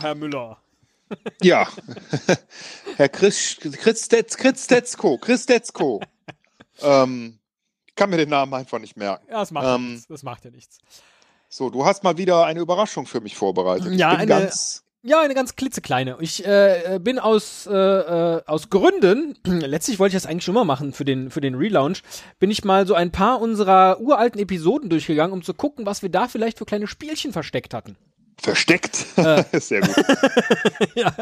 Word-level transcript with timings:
Herr 0.00 0.14
Müller. 0.14 0.58
Ja. 1.42 1.66
Herr 2.96 3.08
Chris, 3.08 3.56
Chris, 3.60 4.08
Detz, 4.08 4.36
Chris 4.36 4.66
Detzko, 4.66 5.18
Chris 5.18 5.46
Detzko. 5.46 6.00
ähm, 6.82 7.38
kann 7.96 8.10
mir 8.10 8.18
den 8.18 8.28
Namen 8.28 8.52
einfach 8.54 8.78
nicht 8.78 8.96
merken. 8.96 9.26
Ja, 9.30 9.40
das 9.40 9.50
macht 9.50 9.64
ja 9.64 9.74
Ähm, 9.76 9.92
nichts. 9.92 10.06
Das 10.08 10.22
macht 10.22 10.44
ja 10.44 10.50
nichts. 10.50 10.78
So, 11.48 11.70
du 11.70 11.84
hast 11.86 12.04
mal 12.04 12.18
wieder 12.18 12.44
eine 12.44 12.60
Überraschung 12.60 13.06
für 13.06 13.20
mich 13.20 13.36
vorbereitet. 13.36 13.92
Ja, 13.94 14.10
eine- 14.10 14.26
ganz. 14.26 14.84
Ja, 15.04 15.20
eine 15.20 15.32
ganz 15.34 15.54
klitzekleine. 15.54 16.16
Ich 16.20 16.44
äh, 16.44 16.98
bin 17.00 17.20
aus, 17.20 17.66
äh, 17.68 17.72
äh, 17.72 18.42
aus 18.46 18.68
Gründen, 18.68 19.38
letztlich 19.44 20.00
wollte 20.00 20.16
ich 20.16 20.22
das 20.22 20.28
eigentlich 20.28 20.44
schon 20.44 20.54
mal 20.54 20.64
machen 20.64 20.92
für 20.92 21.04
den, 21.04 21.30
für 21.30 21.40
den 21.40 21.54
Relaunch, 21.54 22.02
bin 22.40 22.50
ich 22.50 22.64
mal 22.64 22.84
so 22.84 22.94
ein 22.94 23.12
paar 23.12 23.40
unserer 23.40 24.00
uralten 24.00 24.40
Episoden 24.40 24.90
durchgegangen, 24.90 25.32
um 25.32 25.42
zu 25.44 25.54
gucken, 25.54 25.86
was 25.86 26.02
wir 26.02 26.08
da 26.10 26.26
vielleicht 26.26 26.58
für 26.58 26.64
kleine 26.66 26.88
Spielchen 26.88 27.32
versteckt 27.32 27.74
hatten. 27.74 27.96
Versteckt. 28.40 29.06
Äh. 29.16 29.44
Sehr 29.60 29.80
gut. 29.80 29.96
ja, 30.94 31.12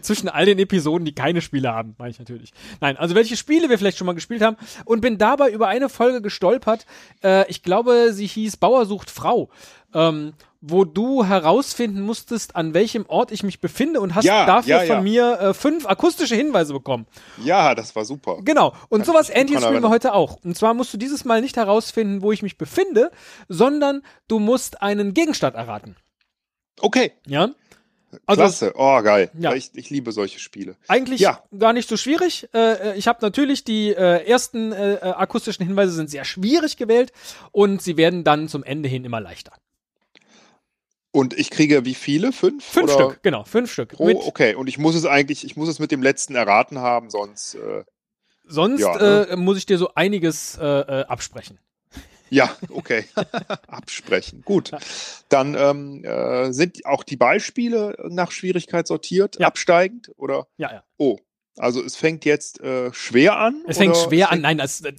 zwischen 0.00 0.28
all 0.28 0.46
den 0.46 0.58
Episoden, 0.58 1.04
die 1.04 1.14
keine 1.14 1.42
Spiele 1.42 1.72
haben, 1.72 1.94
meine 1.98 2.10
ich 2.10 2.18
natürlich. 2.18 2.52
Nein, 2.80 2.96
also 2.96 3.14
welche 3.14 3.36
Spiele 3.36 3.68
wir 3.68 3.78
vielleicht 3.78 3.98
schon 3.98 4.06
mal 4.06 4.14
gespielt 4.14 4.42
haben 4.42 4.56
und 4.84 5.00
bin 5.00 5.18
dabei 5.18 5.50
über 5.50 5.68
eine 5.68 5.88
Folge 5.88 6.22
gestolpert. 6.22 6.86
Äh, 7.22 7.48
ich 7.50 7.62
glaube, 7.62 8.12
sie 8.12 8.26
hieß 8.26 8.56
Bauer 8.56 8.86
sucht 8.86 9.10
Frau. 9.10 9.50
Ähm, 9.94 10.34
wo 10.60 10.84
du 10.84 11.24
herausfinden 11.24 12.00
musstest, 12.00 12.56
an 12.56 12.74
welchem 12.74 13.06
Ort 13.06 13.30
ich 13.30 13.42
mich 13.42 13.60
befinde 13.60 14.00
und 14.00 14.14
hast 14.14 14.24
Ja, 14.24 14.44
dafür 14.44 14.78
ja, 14.78 14.82
ja. 14.82 14.94
von 14.94 15.04
mir 15.04 15.40
äh, 15.40 15.54
fünf 15.54 15.86
akustische 15.86 16.34
Hinweise 16.34 16.72
bekommen. 16.72 17.06
Ja, 17.42 17.74
das 17.74 17.94
war 17.94 18.04
super. 18.04 18.38
Genau. 18.42 18.74
Und 18.88 19.00
Kann 19.00 19.06
sowas 19.06 19.30
ähnliches 19.30 19.64
spielen 19.64 19.82
wir 19.82 19.88
heute 19.88 20.14
auch. 20.14 20.38
Und 20.44 20.56
zwar 20.56 20.74
musst 20.74 20.92
du 20.92 20.98
dieses 20.98 21.24
Mal 21.24 21.40
nicht 21.40 21.56
herausfinden, 21.56 22.22
wo 22.22 22.32
ich 22.32 22.42
mich 22.42 22.58
befinde, 22.58 23.12
sondern 23.48 24.02
du 24.26 24.40
musst 24.40 24.82
einen 24.82 25.14
Gegenstand 25.14 25.54
erraten. 25.54 25.94
Okay. 26.80 27.12
Ja? 27.26 27.50
Also 28.26 28.40
Klasse. 28.42 28.72
Oh, 28.74 29.02
geil. 29.02 29.30
Ja. 29.38 29.52
Ich, 29.54 29.70
ich 29.74 29.90
liebe 29.90 30.12
solche 30.12 30.38
Spiele. 30.38 30.76
Eigentlich 30.88 31.20
Ja. 31.20 31.42
gar 31.56 31.72
nicht 31.72 31.88
so 31.88 31.96
schwierig. 31.96 32.48
Äh, 32.54 32.92
äh, 32.92 32.96
ich 32.96 33.06
habe 33.06 33.18
natürlich 33.20 33.64
die 33.64 33.90
äh, 33.90 34.24
ersten 34.26 34.72
äh, 34.72 34.94
äh, 34.94 35.00
akustischen 35.00 35.66
Hinweise 35.66 35.92
sind 35.92 36.08
sehr 36.08 36.24
schwierig 36.24 36.76
gewählt 36.76 37.12
und 37.52 37.82
sie 37.82 37.96
werden 37.96 38.24
dann 38.24 38.48
zum 38.48 38.64
Ende 38.64 38.88
hin 38.88 39.04
immer 39.04 39.20
leichter. 39.20 39.52
Und 41.10 41.38
ich 41.38 41.50
kriege 41.50 41.84
wie 41.84 41.94
viele? 41.94 42.32
Fünf? 42.32 42.64
Fünf 42.64 42.94
Oder 42.94 43.10
Stück, 43.10 43.22
genau, 43.22 43.44
fünf 43.44 43.72
Stück. 43.72 43.90
Pro, 43.90 44.06
Mit, 44.06 44.18
okay, 44.18 44.54
und 44.54 44.68
ich 44.68 44.78
muss 44.78 44.94
es 44.94 45.04
eigentlich, 45.04 45.44
ich 45.44 45.56
muss 45.56 45.68
es 45.68 45.78
mit 45.78 45.90
dem 45.90 46.02
letzten 46.02 46.34
erraten 46.34 46.78
haben, 46.78 47.10
sonst. 47.10 47.54
Äh, 47.54 47.84
sonst 48.46 48.80
ja, 48.80 49.26
ne? 49.26 49.36
muss 49.36 49.58
ich 49.58 49.66
dir 49.66 49.78
so 49.78 49.94
einiges 49.94 50.58
absprechen. 50.58 51.58
Ja, 52.30 52.56
okay. 52.70 53.04
Absprechen. 53.66 54.42
Gut. 54.44 54.70
Dann 55.28 55.54
ähm, 55.58 56.04
äh, 56.04 56.52
sind 56.52 56.84
auch 56.86 57.04
die 57.04 57.16
Beispiele 57.16 57.96
nach 58.10 58.30
Schwierigkeit 58.30 58.86
sortiert, 58.86 59.36
Ja. 59.38 59.46
absteigend? 59.48 60.10
Oder? 60.16 60.46
Ja, 60.56 60.72
ja. 60.72 60.84
Oh. 60.96 61.18
Also 61.56 61.82
es 61.82 61.96
fängt 61.96 62.24
jetzt 62.24 62.60
äh, 62.60 62.92
schwer 62.92 63.36
an. 63.38 63.64
Es 63.66 63.78
fängt 63.78 63.96
schwer 63.96 64.26
es 64.26 64.32
an. 64.32 64.40
Nein, 64.42 64.58
das, 64.58 64.80
äh, 64.82 64.92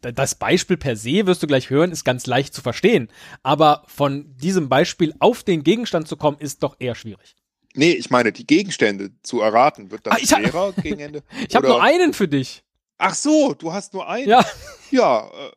das 0.00 0.34
Beispiel 0.34 0.76
per 0.76 0.96
se, 0.96 1.26
wirst 1.26 1.42
du 1.42 1.46
gleich 1.46 1.70
hören, 1.70 1.90
ist 1.92 2.04
ganz 2.04 2.26
leicht 2.26 2.54
zu 2.54 2.60
verstehen. 2.62 3.08
Aber 3.42 3.82
von 3.86 4.36
diesem 4.36 4.68
Beispiel 4.68 5.14
auf 5.18 5.42
den 5.42 5.62
Gegenstand 5.64 6.08
zu 6.08 6.16
kommen, 6.16 6.38
ist 6.38 6.62
doch 6.62 6.76
eher 6.78 6.94
schwierig. 6.94 7.36
Nee, 7.74 7.92
ich 7.92 8.10
meine, 8.10 8.32
die 8.32 8.46
Gegenstände 8.46 9.10
zu 9.22 9.40
erraten, 9.40 9.90
wird 9.90 10.06
das 10.06 10.14
Ah, 10.32 10.36
schwerer 10.40 10.72
gegen 10.82 11.00
Ende? 11.00 11.22
Ich 11.48 11.56
habe 11.56 11.66
nur 11.68 11.82
einen 11.82 12.12
für 12.12 12.28
dich. 12.28 12.62
Ach 12.98 13.14
so, 13.14 13.54
du 13.54 13.72
hast 13.72 13.94
nur 13.94 14.08
einen. 14.08 14.28
Ja. 14.28 14.44
Ja, 14.90 15.26
äh, 15.26 15.50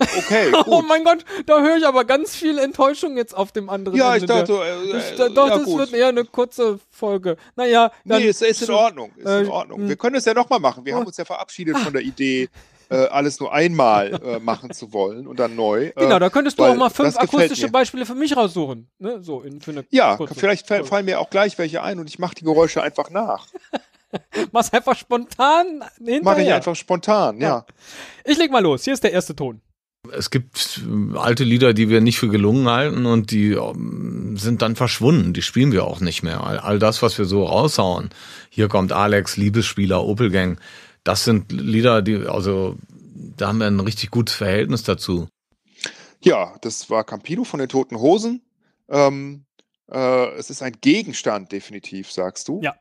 okay, 0.00 0.50
gut. 0.52 0.64
Oh 0.66 0.82
mein 0.82 1.04
Gott, 1.04 1.24
da 1.46 1.60
höre 1.62 1.76
ich 1.76 1.86
aber 1.86 2.04
ganz 2.04 2.34
viel 2.34 2.58
Enttäuschung 2.58 3.16
jetzt 3.16 3.36
auf 3.36 3.52
dem 3.52 3.68
anderen 3.70 3.96
ja, 3.98 4.14
Ende 4.14 4.24
ich 4.24 4.30
dachte, 4.30 4.52
äh, 4.52 4.98
Ich 4.98 5.12
äh, 5.12 5.16
da- 5.16 5.28
doch, 5.28 5.48
ja, 5.48 5.56
das 5.58 5.64
gut. 5.64 5.78
wird 5.78 5.92
eher 5.92 6.08
eine 6.08 6.24
kurze 6.24 6.78
Folge. 6.90 7.36
Naja, 7.56 7.90
dann. 8.04 8.20
Nee, 8.22 8.28
ist, 8.28 8.42
ist 8.42 8.62
in 8.62 8.70
Ordnung. 8.70 9.12
Ist 9.16 9.26
äh, 9.26 9.40
in 9.42 9.48
Ordnung. 9.48 9.82
mh. 9.82 9.88
Wir 9.88 9.96
können 9.96 10.16
es 10.16 10.24
ja 10.24 10.34
nochmal 10.34 10.60
machen. 10.60 10.84
Wir 10.84 10.94
Oh. 10.94 10.98
haben 11.00 11.06
uns 11.06 11.16
ja 11.16 11.24
verabschiedet 11.24 11.76
von 11.78 11.92
der 11.92 12.02
Idee, 12.02 12.48
äh, 12.90 12.96
alles 13.06 13.40
nur 13.40 13.52
einmal 13.52 14.20
äh, 14.22 14.38
machen 14.40 14.72
zu 14.72 14.92
wollen 14.92 15.26
und 15.26 15.38
dann 15.40 15.56
neu. 15.56 15.90
Genau, 15.96 16.16
äh, 16.16 16.20
da 16.20 16.28
könntest 16.30 16.58
du 16.58 16.64
auch 16.64 16.74
mal 16.76 16.90
fünf 16.90 17.16
akustische. 17.16 17.68
Beispiele 17.70 18.04
für 18.04 18.14
mich 18.14 18.36
raussuchen. 18.36 18.88
Ne? 18.98 19.22
So, 19.22 19.40
in, 19.40 19.60
für 19.60 19.70
eine 19.70 19.84
Ja, 19.90 20.16
kurze 20.16 20.34
vielleicht 20.34 20.68
Folge. 20.68 20.84
fallen 20.84 21.04
mir 21.06 21.18
auch 21.20 21.30
gleich 21.30 21.56
welche 21.58 21.82
ein 21.82 21.98
und 21.98 22.08
ich 22.08 22.18
mache 22.18 22.34
die 22.34 22.44
Geräusche 22.44 22.82
einfach 22.82 23.10
nach. 23.10 23.46
Mach's 24.52 24.72
einfach 24.72 24.96
spontan 24.96 25.82
hinterher. 25.98 26.22
Mache 26.22 26.42
ich 26.42 26.52
einfach 26.52 26.76
spontan, 26.76 27.40
ja. 27.40 27.48
Ja. 27.48 27.66
Ich 28.24 28.38
leg 28.38 28.50
mal 28.52 28.62
los. 28.62 28.84
Hier 28.84 28.92
ist 28.92 29.02
der 29.02 29.12
erste 29.12 29.34
Ton. 29.34 29.60
Es 30.12 30.30
gibt 30.30 30.82
äh, 30.86 31.16
alte 31.16 31.44
Lieder, 31.44 31.74
die 31.74 31.88
wir 31.88 32.00
nicht 32.00 32.18
für 32.18 32.28
gelungen 32.28 32.68
halten 32.68 33.06
und 33.06 33.30
die 33.30 33.52
ähm, 33.52 34.36
sind 34.36 34.62
dann 34.62 34.76
verschwunden. 34.76 35.32
Die 35.32 35.42
spielen 35.42 35.72
wir 35.72 35.84
auch 35.84 36.00
nicht 36.00 36.22
mehr. 36.22 36.44
All, 36.44 36.58
all 36.58 36.78
das, 36.78 37.02
was 37.02 37.18
wir 37.18 37.24
so 37.24 37.44
raushauen. 37.44 38.10
Hier 38.50 38.68
kommt 38.68 38.92
Alex, 38.92 39.36
Liebesspieler, 39.36 40.04
Opelgang. 40.04 40.58
Das 41.04 41.24
sind 41.24 41.52
Lieder, 41.52 42.02
die, 42.02 42.16
also, 42.26 42.76
da 43.36 43.48
haben 43.48 43.58
wir 43.58 43.66
ein 43.66 43.80
richtig 43.80 44.10
gutes 44.10 44.34
Verhältnis 44.34 44.82
dazu. 44.82 45.28
Ja, 46.22 46.56
das 46.62 46.88
war 46.88 47.04
Campino 47.04 47.44
von 47.44 47.60
den 47.60 47.68
Toten 47.68 47.98
Hosen. 47.98 48.42
Ähm, 48.88 49.44
äh, 49.90 50.32
es 50.36 50.50
ist 50.50 50.62
ein 50.62 50.74
Gegenstand, 50.80 51.52
definitiv, 51.52 52.10
sagst 52.10 52.48
du? 52.48 52.60
Ja. 52.62 52.74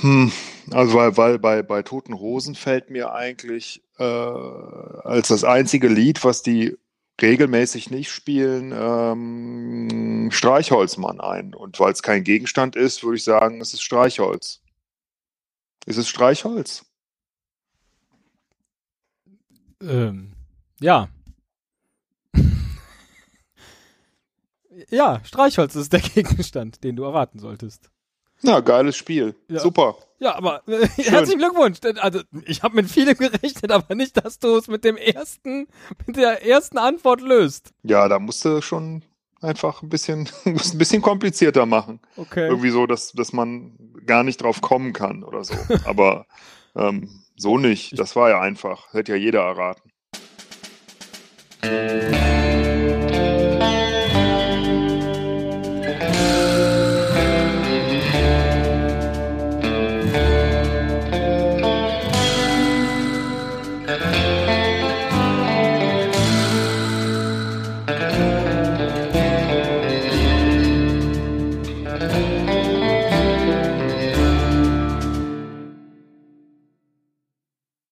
Hm, 0.00 0.32
also 0.70 0.94
weil, 0.94 1.16
weil 1.16 1.38
bei, 1.38 1.62
bei 1.62 1.82
Toten 1.82 2.18
Hosen 2.18 2.54
fällt 2.54 2.90
mir 2.90 3.12
eigentlich 3.12 3.82
äh, 3.98 4.04
als 4.04 5.28
das 5.28 5.44
einzige 5.44 5.88
Lied, 5.88 6.24
was 6.24 6.42
die 6.42 6.76
regelmäßig 7.20 7.90
nicht 7.90 8.10
spielen, 8.10 8.72
ähm, 8.74 10.30
Streichholzmann 10.32 11.20
ein. 11.20 11.54
Und 11.54 11.78
weil 11.78 11.92
es 11.92 12.02
kein 12.02 12.24
Gegenstand 12.24 12.74
ist, 12.76 13.04
würde 13.04 13.16
ich 13.16 13.24
sagen, 13.24 13.60
es 13.60 13.74
ist 13.74 13.82
Streichholz. 13.82 14.60
Ist 15.86 15.98
es 15.98 16.08
Streichholz? 16.08 16.84
Ähm, 19.82 20.32
ja. 20.80 21.08
ja, 24.90 25.20
Streichholz 25.24 25.74
ist 25.76 25.92
der 25.92 26.00
Gegenstand, 26.14 26.82
den 26.82 26.96
du 26.96 27.04
erraten 27.04 27.38
solltest. 27.38 27.90
Na, 28.42 28.60
geiles 28.60 28.96
Spiel. 28.96 29.34
Ja. 29.48 29.60
Super. 29.60 29.96
Ja, 30.18 30.36
aber 30.36 30.62
äh, 30.68 30.86
herzlichen 30.96 31.38
Glückwunsch. 31.38 31.78
Also, 32.00 32.20
ich 32.44 32.62
habe 32.62 32.76
mit 32.76 32.90
vielem 32.90 33.16
gerechnet, 33.16 33.70
aber 33.70 33.94
nicht, 33.94 34.24
dass 34.24 34.38
du 34.38 34.56
es 34.56 34.68
mit 34.68 34.84
dem 34.84 34.96
ersten, 34.96 35.66
mit 36.06 36.16
der 36.16 36.46
ersten 36.46 36.78
Antwort 36.78 37.20
löst. 37.20 37.72
Ja, 37.82 38.08
da 38.08 38.18
musst 38.18 38.44
du 38.44 38.60
schon 38.60 39.02
einfach 39.40 39.82
ein 39.82 39.88
bisschen, 39.88 40.28
ein 40.44 40.78
bisschen 40.78 41.02
komplizierter 41.02 41.66
machen. 41.66 42.00
Okay. 42.16 42.46
Irgendwie 42.46 42.70
so, 42.70 42.86
dass, 42.86 43.12
dass 43.12 43.32
man 43.32 43.76
gar 44.06 44.22
nicht 44.22 44.42
drauf 44.42 44.60
kommen 44.60 44.92
kann 44.92 45.24
oder 45.24 45.44
so. 45.44 45.54
Aber 45.84 46.26
ähm, 46.76 47.08
so 47.36 47.58
nicht. 47.58 47.98
Das 47.98 48.16
war 48.16 48.30
ja 48.30 48.40
einfach. 48.40 48.92
Hätte 48.92 49.12
ja 49.12 49.18
jeder 49.18 49.40
erraten. 49.42 49.91